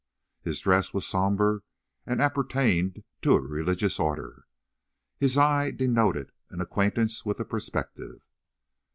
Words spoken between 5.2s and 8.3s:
eye denoted an acquaintance with the perspective.